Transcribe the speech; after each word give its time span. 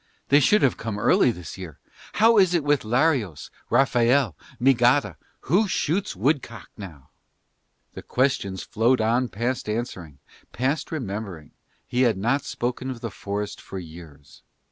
They 0.29 0.39
should 0.39 0.63
have 0.63 0.77
come 0.77 0.97
early 0.97 1.29
this 1.29 1.59
year. 1.59 1.77
How 2.13 2.39
is 2.39 2.55
it 2.55 2.63
with 2.63 2.81
Larios, 2.83 3.51
Raphael, 3.69 4.35
Migada? 4.59 5.15
Who 5.41 5.67
shoots 5.67 6.15
woodcock 6.15 6.69
now?" 6.75 7.11
The 7.93 8.01
questions 8.01 8.63
flowed 8.63 8.99
on 8.99 9.27
past 9.29 9.69
answering, 9.69 10.17
past 10.53 10.91
remembering: 10.91 11.51
he 11.85 12.01
had 12.01 12.17
not 12.17 12.43
spoken 12.45 12.89
of 12.89 13.01
the 13.01 13.11
forest 13.11 13.61
for 13.61 13.77
years. 13.77 14.41